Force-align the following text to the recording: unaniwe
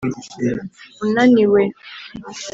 unaniwe 1.03 1.61